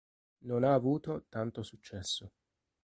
[0.45, 2.31] Non ha avuto tanto successo.